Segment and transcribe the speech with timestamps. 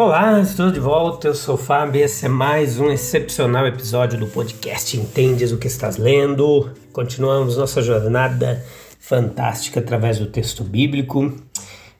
[0.00, 1.26] Olá, estou de volta.
[1.26, 2.00] Eu sou o Fábio.
[2.00, 6.70] Esse é mais um excepcional episódio do podcast Entendes o que estás lendo.
[6.92, 8.64] Continuamos nossa jornada
[9.00, 11.34] fantástica através do texto bíblico,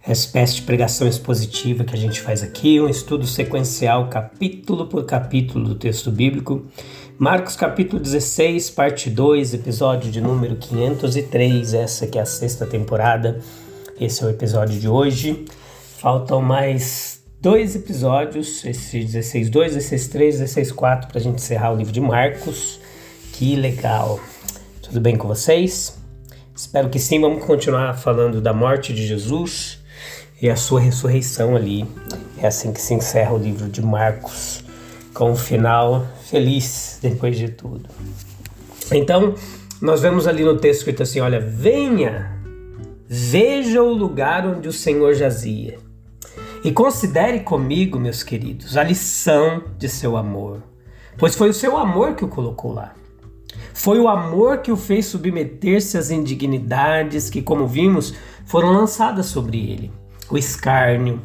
[0.06, 5.70] espécie de pregação expositiva que a gente faz aqui, um estudo sequencial, capítulo por capítulo
[5.70, 6.66] do texto bíblico.
[7.18, 13.40] Marcos capítulo 16, parte 2, episódio de número 503, essa que é a sexta temporada.
[14.00, 15.46] Esse é o episódio de hoje.
[15.98, 21.72] Faltam mais dois episódios, esse 16 2, 16 3, 16 4, para a gente encerrar
[21.72, 22.80] o livro de Marcos.
[23.32, 24.18] Que legal!
[24.82, 25.96] Tudo bem com vocês?
[26.54, 27.20] Espero que sim.
[27.20, 29.78] Vamos continuar falando da morte de Jesus
[30.42, 31.86] e a sua ressurreição ali.
[32.38, 34.64] É assim que se encerra o livro de Marcos,
[35.14, 37.88] com um final feliz depois de tudo.
[38.90, 39.34] Então,
[39.80, 42.36] nós vemos ali no texto escrito assim: olha, venha,
[43.06, 45.87] veja o lugar onde o Senhor jazia
[46.64, 50.62] e considere comigo, meus queridos, a lição de seu amor,
[51.16, 52.94] pois foi o seu amor que o colocou lá.
[53.72, 58.14] Foi o amor que o fez submeter-se às indignidades que, como vimos,
[58.44, 59.92] foram lançadas sobre ele:
[60.30, 61.22] o escárnio,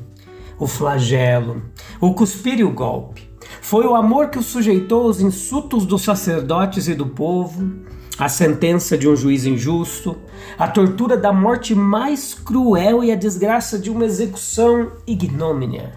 [0.60, 1.64] o flagelo,
[2.00, 3.30] o cuspir e o golpe.
[3.62, 7.74] Foi o amor que o sujeitou aos insultos dos sacerdotes e do povo,
[8.18, 10.18] a sentença de um juiz injusto,
[10.58, 15.94] a tortura da morte mais cruel e a desgraça de uma execução ignômina.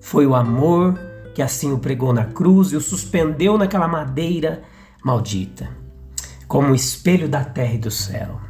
[0.00, 0.98] Foi o amor
[1.34, 4.62] que assim o pregou na cruz e o suspendeu naquela madeira
[5.04, 5.68] maldita,
[6.46, 8.40] como o espelho da terra e do céu.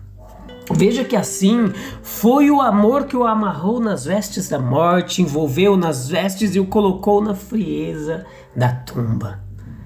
[0.71, 6.09] Veja que assim foi o amor que o amarrou nas vestes da morte, envolveu nas
[6.09, 9.41] vestes e o colocou na frieza da tumba.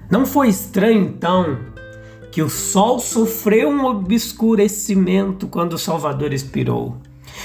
[0.09, 1.57] Não foi estranho então
[2.37, 6.97] que o sol sofreu um obscurecimento quando o Salvador expirou,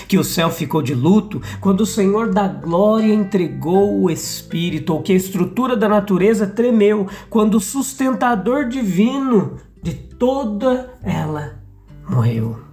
[0.07, 5.01] que o céu ficou de luto quando o Senhor da glória entregou o Espírito, ou
[5.01, 11.55] que a estrutura da natureza tremeu quando o sustentador divino de toda ela
[12.07, 12.72] morreu.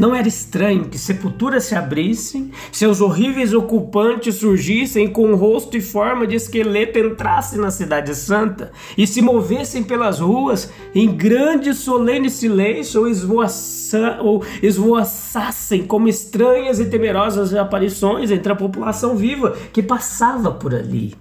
[0.00, 6.26] Não era estranho que sepulturas se abrissem, seus horríveis ocupantes surgissem com rosto e forma
[6.26, 13.02] de esqueleto, entrassem na Cidade Santa e se movessem pelas ruas em grande solene silêncio
[13.02, 20.50] ou, esvoaça, ou esvoaçassem como estranhas e temerosas aparições entre a população viva que passava
[20.50, 21.14] por ali.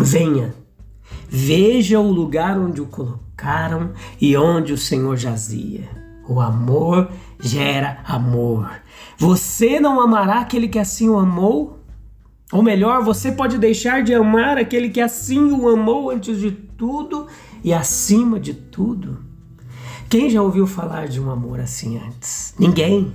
[0.00, 0.54] Venha,
[1.28, 6.01] veja o lugar onde o colocaram e onde o Senhor jazia.
[6.32, 8.70] O amor gera amor.
[9.18, 11.78] Você não amará aquele que assim o amou?
[12.50, 17.26] Ou melhor, você pode deixar de amar aquele que assim o amou antes de tudo
[17.62, 19.18] e acima de tudo?
[20.08, 22.54] Quem já ouviu falar de um amor assim antes?
[22.58, 23.12] Ninguém.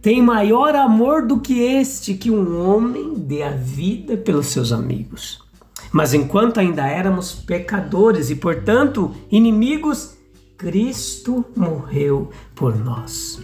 [0.00, 5.44] Tem maior amor do que este que um homem dê a vida pelos seus amigos.
[5.92, 10.15] Mas enquanto ainda éramos pecadores e, portanto, inimigos,
[10.56, 13.38] Cristo morreu por nós.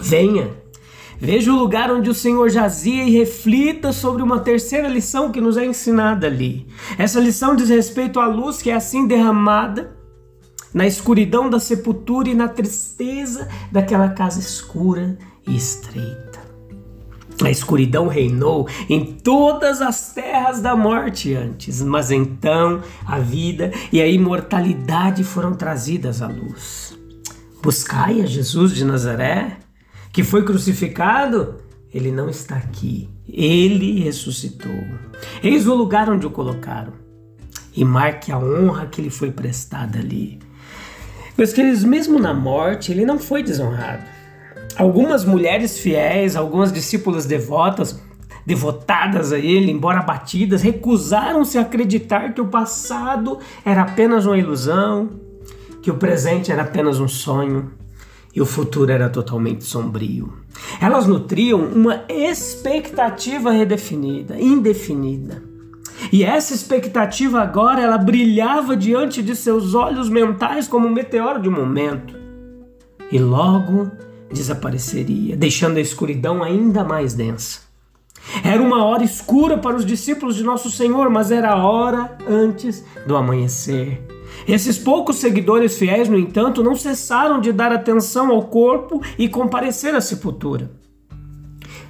[0.00, 0.50] Venha,
[1.18, 5.56] veja o lugar onde o Senhor jazia e reflita sobre uma terceira lição que nos
[5.56, 6.66] é ensinada ali.
[6.98, 9.94] Essa lição diz respeito à luz que é assim derramada
[10.72, 16.23] na escuridão da sepultura e na tristeza daquela casa escura e estreita.
[17.44, 24.00] A escuridão reinou em todas as terras da morte antes, mas então a vida e
[24.00, 26.98] a imortalidade foram trazidas à luz.
[27.62, 29.58] Buscai a Jesus de Nazaré,
[30.12, 31.56] que foi crucificado.
[31.92, 34.84] Ele não está aqui, ele ressuscitou.
[35.42, 36.94] Eis o lugar onde o colocaram.
[37.76, 40.38] E marque a honra que lhe foi prestada ali.
[41.36, 44.13] Meus queridos, mesmo na morte, ele não foi desonrado.
[44.76, 48.02] Algumas mulheres fiéis, algumas discípulas devotas,
[48.44, 55.10] devotadas a ele, embora abatidas, recusaram-se a acreditar que o passado era apenas uma ilusão,
[55.80, 57.72] que o presente era apenas um sonho
[58.34, 60.32] e o futuro era totalmente sombrio.
[60.80, 65.42] Elas nutriam uma expectativa redefinida, indefinida.
[66.12, 71.48] E essa expectativa agora ela brilhava diante de seus olhos mentais como um meteoro de
[71.48, 72.14] momento.
[73.10, 73.90] E logo
[74.34, 77.60] desapareceria, deixando a escuridão ainda mais densa.
[78.42, 82.84] Era uma hora escura para os discípulos de nosso Senhor, mas era a hora antes
[83.06, 84.02] do amanhecer.
[84.48, 89.94] Esses poucos seguidores fiéis, no entanto, não cessaram de dar atenção ao corpo e comparecer
[89.94, 90.70] à sepultura.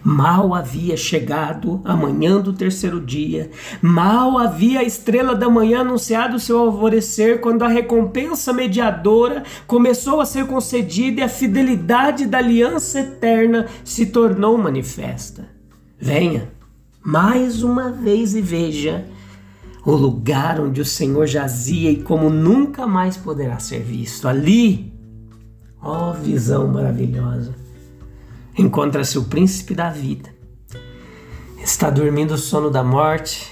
[0.04, 6.38] Mal havia chegado a manhã do terceiro dia, mal havia a estrela da manhã anunciado
[6.38, 13.00] seu alvorecer, quando a recompensa mediadora começou a ser concedida e a fidelidade da aliança
[13.00, 15.48] eterna se tornou manifesta.
[15.98, 16.52] Venha
[17.02, 19.06] mais uma vez e veja
[19.86, 24.28] o lugar onde o Senhor jazia e como nunca mais poderá ser visto.
[24.28, 24.92] Ali,
[25.80, 27.63] ó visão maravilhosa
[28.56, 30.34] encontra-se o príncipe da vida.
[31.62, 33.50] Está dormindo o sono da morte,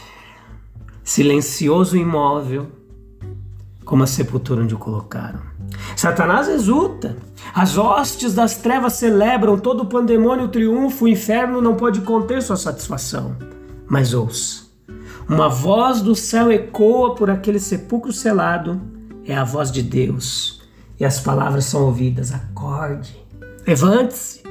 [1.03, 2.69] silencioso e imóvel,
[3.85, 5.41] como a sepultura onde o colocaram.
[5.97, 7.17] Satanás exulta,
[7.55, 12.57] as hostes das trevas celebram, todo o pandemônio triunfa, o inferno não pode conter sua
[12.57, 13.37] satisfação.
[13.89, 14.65] Mas ouça,
[15.29, 18.81] uma voz do céu ecoa por aquele sepulcro selado,
[19.25, 20.63] é a voz de Deus,
[20.99, 23.17] e as palavras são ouvidas: acorde,
[23.67, 24.42] levante-se,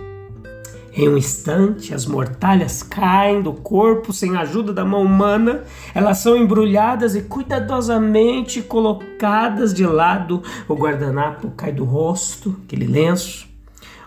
[0.94, 5.64] em um instante, as mortalhas caem do corpo sem a ajuda da mão humana,
[5.96, 10.44] elas são embrulhadas e cuidadosamente colocadas de lado.
[10.68, 13.48] O guardanapo cai do rosto, aquele lenço.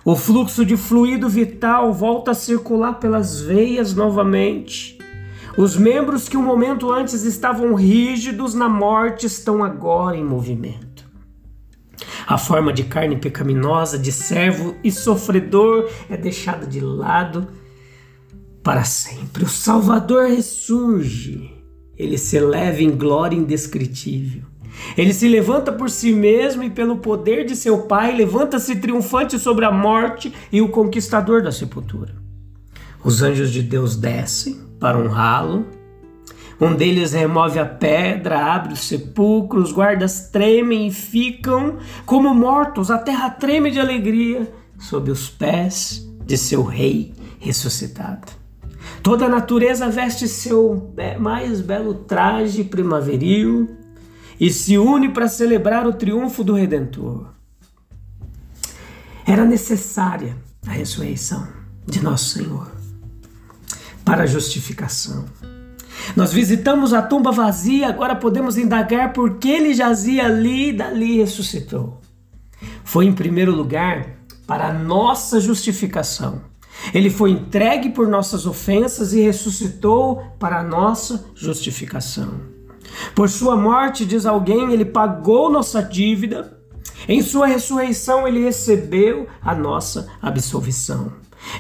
[0.05, 4.99] O fluxo de fluido vital volta a circular pelas veias novamente.
[5.57, 10.94] Os membros que um momento antes estavam rígidos na morte estão agora em movimento.
[12.27, 17.49] A forma de carne pecaminosa, de servo e sofredor é deixada de lado
[18.63, 19.45] para sempre.
[19.45, 21.53] O Salvador ressurge.
[21.97, 24.43] Ele se eleva em glória indescritível.
[24.97, 29.65] Ele se levanta por si mesmo e pelo poder de seu Pai, levanta-se triunfante sobre
[29.65, 32.15] a morte e o conquistador da sepultura.
[33.05, 35.67] Os anjos de Deus descem para honrá-lo
[36.61, 43.31] um deles remove a pedra, abre os guardas tremem e ficam como mortos, a terra
[43.31, 48.33] treme de alegria sob os pés de seu rei ressuscitado.
[49.03, 53.77] Toda a natureza veste seu mais belo traje primaveril
[54.41, 57.29] e se une para celebrar o triunfo do Redentor.
[59.27, 60.37] Era necessária
[60.67, 61.47] a ressurreição
[61.87, 62.71] de nosso Senhor
[64.05, 65.25] para a justificação.
[66.17, 71.19] Nós visitamos a tumba vazia, agora podemos indagar por que ele jazia ali e dali
[71.19, 72.01] ressuscitou.
[72.85, 76.43] Foi em primeiro lugar para nossa justificação.
[76.93, 82.41] Ele foi entregue por nossas ofensas e ressuscitou para nossa justificação.
[83.15, 86.59] Por sua morte, diz alguém, ele pagou nossa dívida.
[87.09, 91.13] Em sua ressurreição, ele recebeu a nossa absolvição.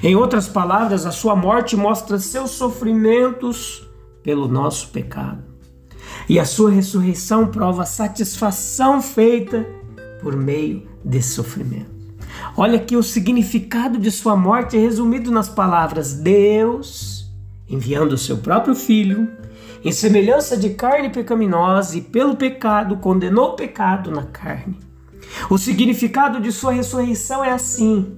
[0.02, 3.83] Em outras palavras, a sua morte mostra seus sofrimentos
[4.24, 5.44] pelo nosso pecado.
[6.28, 9.64] E a sua ressurreição prova a satisfação feita
[10.20, 11.92] por meio desse sofrimento.
[12.56, 17.30] Olha que o significado de sua morte é resumido nas palavras: Deus,
[17.68, 19.30] enviando o seu próprio filho,
[19.84, 24.78] em semelhança de carne pecaminosa e pelo pecado, condenou o pecado na carne.
[25.50, 28.16] O significado de sua ressurreição é assim: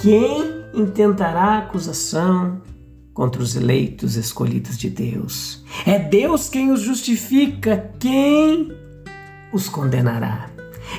[0.00, 2.62] quem intentará acusação
[3.12, 5.64] contra os eleitos escolhidos de Deus.
[5.86, 8.72] É Deus quem os justifica, quem
[9.52, 10.48] os condenará.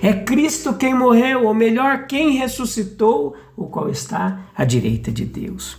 [0.01, 5.77] É Cristo quem morreu, ou melhor, quem ressuscitou, o qual está à direita de Deus.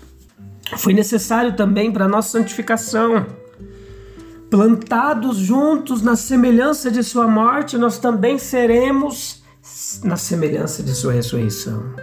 [0.77, 3.27] Foi necessário também para nossa santificação.
[4.51, 9.43] Plantados juntos na semelhança de Sua morte, nós também seremos
[10.03, 11.95] na semelhança de Sua ressurreição.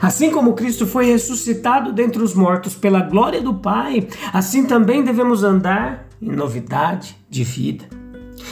[0.00, 5.42] Assim como Cristo foi ressuscitado dentre os mortos pela glória do Pai, assim também devemos
[5.42, 7.84] andar em novidade de vida.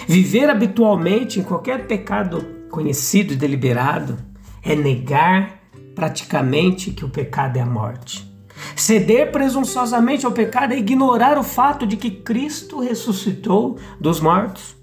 [0.06, 4.16] Viver habitualmente em qualquer pecado conhecido e deliberado
[4.62, 5.60] é negar
[5.94, 8.30] praticamente que o pecado é a morte.
[8.76, 14.76] Ceder presunçosamente ao pecado é ignorar o fato de que Cristo ressuscitou dos mortos.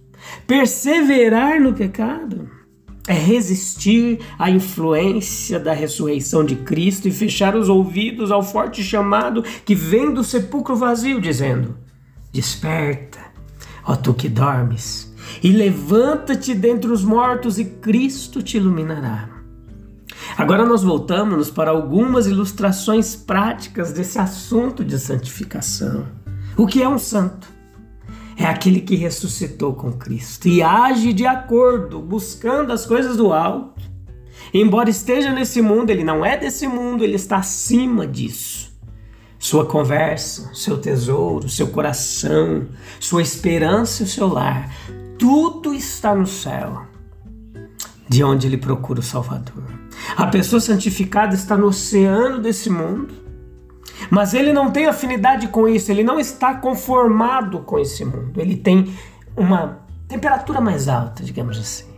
[0.45, 2.49] Perseverar no pecado
[3.09, 9.41] é resistir à influência da ressurreição de Cristo e fechar os ouvidos ao forte chamado
[9.65, 11.75] que vem do sepulcro vazio, dizendo:
[12.31, 13.19] Desperta,
[13.83, 15.11] ó tu que dormes,
[15.41, 19.27] e levanta-te dentre os mortos, e Cristo te iluminará.
[20.37, 26.05] Agora nós voltamos para algumas ilustrações práticas desse assunto de santificação.
[26.55, 27.58] O que é um santo?
[28.39, 33.89] É aquele que ressuscitou com Cristo e age de acordo, buscando as coisas do alto
[34.53, 38.69] Embora esteja nesse mundo, ele não é desse mundo, ele está acima disso.
[39.37, 42.67] Sua conversa, seu tesouro, seu coração,
[42.99, 44.73] sua esperança e o seu lar,
[45.17, 46.83] tudo está no céu,
[48.07, 49.63] de onde ele procura o Salvador.
[50.17, 53.13] A pessoa santificada está no oceano desse mundo,
[54.09, 58.55] mas ele não tem afinidade com isso, ele não está conformado com esse mundo, ele
[58.55, 58.93] tem
[59.35, 61.89] uma temperatura mais alta, digamos assim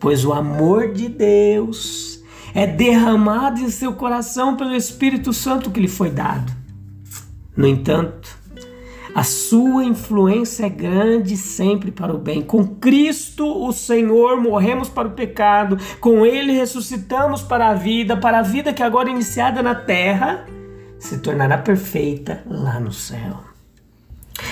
[0.00, 2.24] pois o amor de Deus
[2.54, 6.50] é derramado em seu coração pelo Espírito Santo que lhe foi dado.
[7.54, 8.36] No entanto,
[9.14, 12.40] a sua influência é grande sempre para o bem.
[12.40, 18.38] Com Cristo, o Senhor, morremos para o pecado, com Ele ressuscitamos para a vida, para
[18.38, 20.46] a vida que agora é iniciada na terra
[21.00, 23.40] se tornará perfeita lá no céu.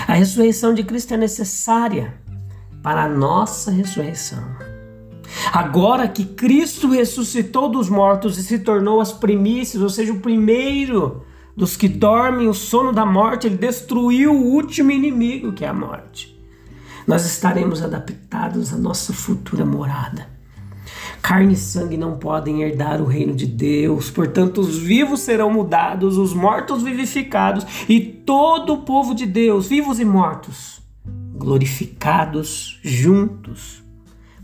[0.07, 2.15] A ressurreição de Cristo é necessária
[2.83, 4.43] para a nossa ressurreição.
[5.53, 11.23] Agora que Cristo ressuscitou dos mortos e se tornou as primícias, ou seja, o primeiro
[11.55, 15.75] dos que dormem o sono da morte, ele destruiu o último inimigo, que é a
[15.75, 16.39] morte.
[17.07, 20.38] Nós estaremos adaptados à nossa futura morada.
[21.29, 26.17] Carne e sangue não podem herdar o reino de Deus, portanto, os vivos serão mudados,
[26.17, 30.81] os mortos vivificados, e todo o povo de Deus, vivos e mortos,
[31.35, 33.87] glorificados juntos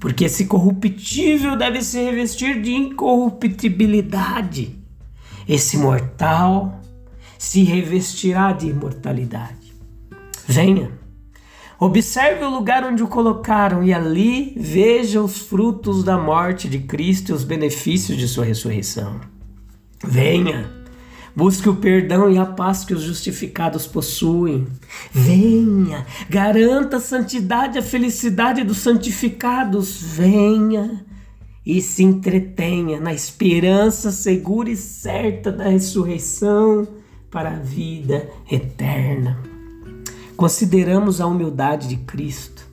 [0.04, 4.76] porque esse corruptível deve se revestir de incorruptibilidade.
[5.48, 6.78] Esse mortal
[7.38, 9.72] se revestirá de imortalidade.
[10.46, 10.90] Venha,
[11.78, 17.30] observe o lugar onde o colocaram e ali veja os frutos da morte de Cristo
[17.30, 19.20] e os benefícios de sua ressurreição.
[20.02, 20.84] Venha
[21.36, 24.68] Busque o perdão e a paz que os justificados possuem.
[25.10, 30.00] Venha, garanta a santidade e a felicidade dos santificados.
[30.00, 31.04] Venha
[31.66, 36.86] e se entretenha na esperança segura e certa da ressurreição
[37.30, 39.53] para a vida eterna.
[40.36, 42.64] Consideramos a humildade de Cristo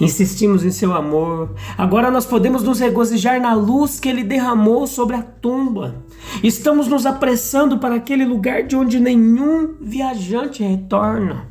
[0.00, 1.54] insistimos em seu amor.
[1.76, 5.96] Agora nós podemos nos regozijar na luz que ele derramou sobre a tumba.
[6.42, 11.48] Estamos nos apressando para aquele lugar de onde nenhum viajante retorna.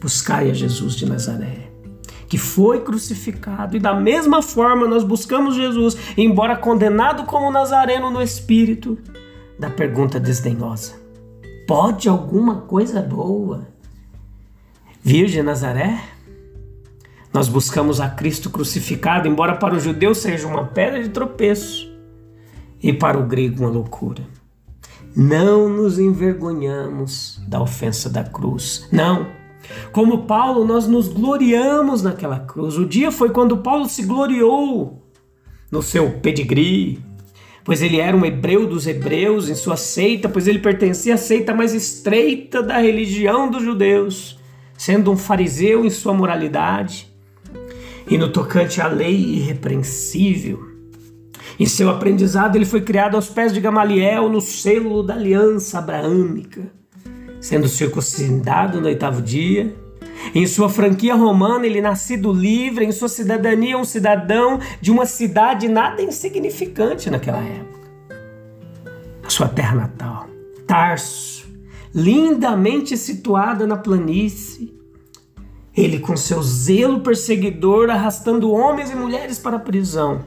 [0.00, 1.70] Buscai a Jesus de Nazaré,
[2.28, 8.22] que foi crucificado, e da mesma forma nós buscamos Jesus, embora condenado como Nazareno no
[8.22, 8.96] espírito,
[9.58, 10.94] da pergunta desdenhosa:
[11.66, 13.66] Pode alguma coisa boa
[15.02, 16.00] vir de Nazaré?
[17.32, 21.88] Nós buscamos a Cristo crucificado, embora para o judeu seja uma pedra de tropeço
[22.82, 24.22] e para o grego uma loucura.
[25.14, 28.88] Não nos envergonhamos da ofensa da cruz.
[28.92, 29.26] Não.
[29.92, 32.78] Como Paulo, nós nos gloriamos naquela cruz.
[32.78, 35.02] O dia foi quando Paulo se gloriou
[35.70, 37.02] no seu pedigree,
[37.64, 41.54] pois ele era um hebreu dos hebreus em sua seita, pois ele pertencia à seita
[41.54, 44.38] mais estreita da religião dos judeus,
[44.78, 47.12] sendo um fariseu em sua moralidade
[48.08, 50.66] e no tocante à lei irrepreensível.
[51.58, 56.70] Em seu aprendizado, ele foi criado aos pés de Gamaliel no selo da aliança abraâmica,
[57.40, 59.74] sendo circuncidado no oitavo dia.
[60.34, 65.68] Em sua franquia romana, ele nascido livre, em sua cidadania, um cidadão de uma cidade
[65.68, 67.78] nada insignificante naquela época.
[69.24, 70.28] A sua terra natal,
[70.66, 71.37] Tarso,
[71.94, 74.74] lindamente situada na planície,
[75.76, 80.20] ele, com seu zelo perseguidor, arrastando homens e mulheres para a prisão.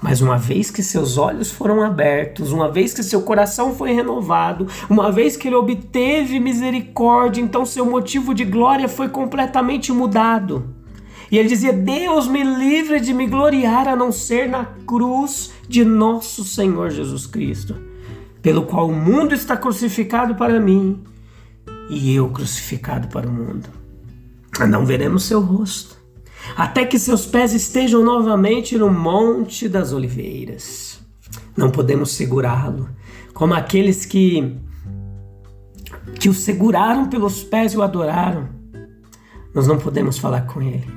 [0.00, 4.66] Mas uma vez que seus olhos foram abertos, uma vez que seu coração foi renovado,
[4.88, 10.74] uma vez que ele obteve misericórdia, então seu motivo de glória foi completamente mudado.
[11.30, 15.84] E ele dizia: Deus me livre de me gloriar a não ser na cruz de
[15.84, 17.76] nosso Senhor Jesus Cristo,
[18.48, 21.04] pelo qual o mundo está crucificado para mim
[21.90, 23.68] e eu crucificado para o mundo
[24.66, 25.98] não veremos seu rosto,
[26.56, 30.98] até que seus pés estejam novamente no Monte das Oliveiras.
[31.54, 32.88] Não podemos segurá-lo,
[33.34, 34.56] como aqueles que
[36.18, 38.48] que o seguraram pelos pés e o adoraram.
[39.54, 40.90] Nós não podemos falar com ele,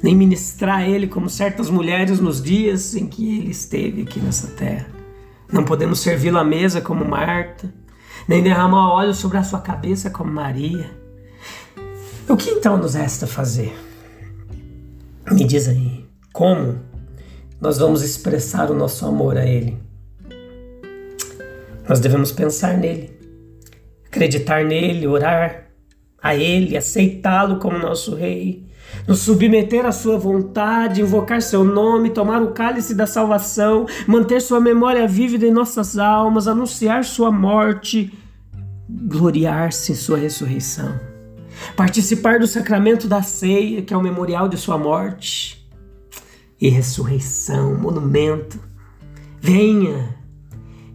[0.00, 4.46] nem ministrar a ele como certas mulheres nos dias em que ele esteve aqui nessa
[4.52, 4.93] terra.
[5.52, 7.72] Não podemos servi-lo à mesa como Marta,
[8.26, 11.04] nem derramar óleo sobre a sua cabeça como Maria
[12.26, 13.76] o que então nos resta fazer?
[15.30, 16.80] Me diz aí, como
[17.60, 19.78] nós vamos expressar o nosso amor a Ele?
[21.86, 23.14] Nós devemos pensar nele,
[24.06, 25.66] acreditar nele, orar
[26.22, 28.66] a Ele, aceitá-lo como nosso Rei,
[29.06, 34.60] nos submeter à sua vontade, invocar seu nome, tomar o cálice da salvação, manter sua
[34.60, 38.12] memória vívida em nossas almas, anunciar sua morte,
[38.88, 40.98] gloriar-se em sua ressurreição,
[41.76, 45.64] participar do sacramento da ceia, que é o memorial de sua morte
[46.60, 48.58] e ressurreição, monumento.
[49.40, 50.16] Venha,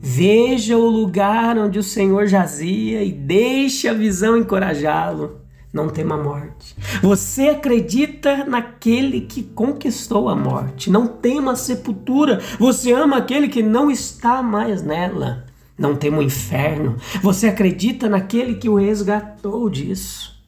[0.01, 5.41] veja o lugar onde o Senhor jazia e deixe a visão encorajá-lo
[5.72, 6.76] não tema a morte.
[7.02, 10.90] Você acredita naquele que conquistou a morte.
[10.90, 12.40] Não tema a sepultura.
[12.60, 15.46] Você ama aquele que não está mais nela.
[15.78, 16.98] Não tema o inferno.
[17.22, 20.44] Você acredita naquele que o resgatou disso.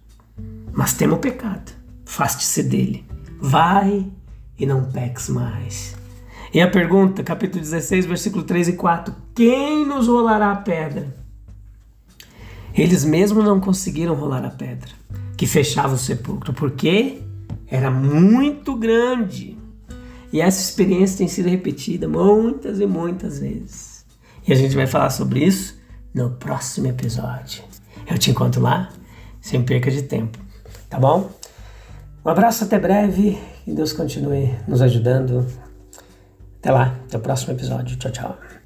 [0.74, 1.72] Mas tema o pecado.
[2.04, 3.06] Faste-se dele.
[3.40, 4.08] Vai
[4.58, 5.96] e não peques mais.
[6.54, 11.21] E a pergunta, capítulo 16, versículo 3 e 4: Quem nos rolará a pedra?
[12.76, 14.92] Eles mesmos não conseguiram rolar a pedra
[15.42, 17.20] que fechava o sepulcro, porque
[17.66, 19.58] era muito grande.
[20.32, 24.06] E essa experiência tem sido repetida muitas e muitas vezes.
[24.48, 25.80] E a gente vai falar sobre isso
[26.14, 27.64] no próximo episódio.
[28.08, 28.90] Eu te encontro lá,
[29.42, 30.38] sem perca de tempo.
[30.88, 31.32] Tá bom?
[32.24, 33.40] Um abraço, até breve.
[33.66, 35.48] Que Deus continue nos ajudando.
[36.60, 37.98] Até lá, até o próximo episódio.
[37.98, 38.61] Tchau, tchau.